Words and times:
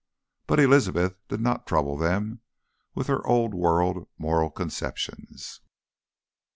But 0.47 0.59
Elizabeth 0.59 1.19
did 1.27 1.41
not 1.41 1.67
trouble 1.67 1.95
them 1.95 2.41
with 2.95 3.05
her 3.05 3.23
old 3.27 3.53
world 3.53 4.07
moral 4.17 4.49
conceptions. 4.49 5.61